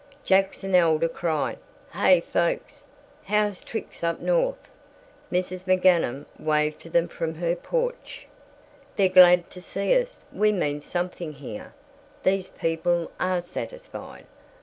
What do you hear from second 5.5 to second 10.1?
McGanum waved to them from her porch. "They're glad to see